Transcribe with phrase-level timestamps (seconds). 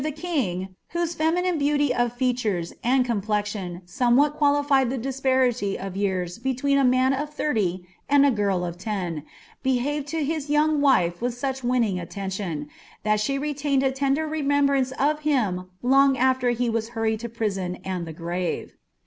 [0.03, 4.35] the king, whose feminine beauty of features and complexion ■om^' wbal
[4.65, 9.21] ijnalifiMl the disparity of years beiween a man of thirty and a girl dT un,
[9.61, 12.67] behaved to his young wife with such winning atientiuii,
[13.05, 17.79] tliat aiu TOaiiicd a Lender remembrance of him long ader he was hurried lo priao^
[17.83, 18.73] •uil (ho grave.